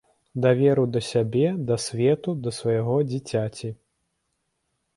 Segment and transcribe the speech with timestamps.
[0.45, 3.73] Даверу да сябе, да свету, да свайго дзіцяці.